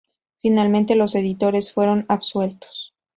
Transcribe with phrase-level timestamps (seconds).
[0.41, 2.95] Finalmente los editores fueron absueltos.